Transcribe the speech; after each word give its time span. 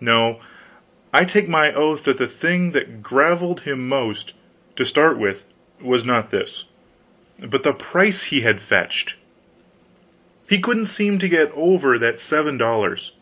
No, 0.00 0.40
I 1.12 1.26
take 1.26 1.46
my 1.46 1.74
oath 1.74 2.04
that 2.04 2.16
the 2.16 2.26
thing 2.26 2.70
that 2.70 3.02
graveled 3.02 3.64
him 3.68 3.86
most, 3.86 4.32
to 4.76 4.86
start 4.86 5.18
with, 5.18 5.46
was 5.78 6.06
not 6.06 6.30
this, 6.30 6.64
but 7.38 7.64
the 7.64 7.74
price 7.74 8.22
he 8.22 8.40
had 8.40 8.62
fetched! 8.62 9.16
He 10.48 10.58
couldn't 10.58 10.86
seem 10.86 11.18
to 11.18 11.28
get 11.28 11.52
over 11.52 11.98
that 11.98 12.18
seven 12.18 12.56
dollars. 12.56 13.12